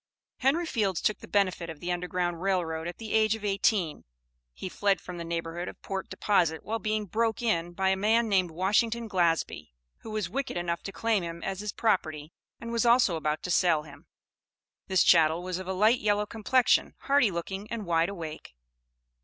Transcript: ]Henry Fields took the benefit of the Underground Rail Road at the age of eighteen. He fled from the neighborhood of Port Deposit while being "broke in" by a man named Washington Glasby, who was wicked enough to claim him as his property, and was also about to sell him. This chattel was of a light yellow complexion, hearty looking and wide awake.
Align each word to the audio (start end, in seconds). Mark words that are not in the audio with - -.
]Henry 0.39 0.65
Fields 0.65 0.99
took 0.99 1.19
the 1.19 1.27
benefit 1.27 1.69
of 1.69 1.79
the 1.79 1.91
Underground 1.91 2.41
Rail 2.41 2.65
Road 2.65 2.87
at 2.87 2.97
the 2.97 3.13
age 3.13 3.35
of 3.35 3.45
eighteen. 3.45 4.03
He 4.51 4.67
fled 4.67 4.99
from 4.99 5.19
the 5.19 5.23
neighborhood 5.23 5.67
of 5.67 5.79
Port 5.83 6.09
Deposit 6.09 6.63
while 6.63 6.79
being 6.79 7.05
"broke 7.05 7.43
in" 7.43 7.73
by 7.73 7.89
a 7.89 7.95
man 7.95 8.27
named 8.27 8.49
Washington 8.49 9.07
Glasby, 9.07 9.75
who 9.99 10.09
was 10.09 10.27
wicked 10.27 10.57
enough 10.57 10.81
to 10.81 10.91
claim 10.91 11.21
him 11.21 11.43
as 11.43 11.59
his 11.59 11.71
property, 11.71 12.33
and 12.59 12.71
was 12.71 12.83
also 12.83 13.15
about 13.15 13.43
to 13.43 13.51
sell 13.51 13.83
him. 13.83 14.07
This 14.87 15.03
chattel 15.03 15.43
was 15.43 15.59
of 15.59 15.67
a 15.67 15.73
light 15.73 15.99
yellow 15.99 16.25
complexion, 16.25 16.95
hearty 17.01 17.29
looking 17.29 17.69
and 17.71 17.85
wide 17.85 18.09
awake. 18.09 18.55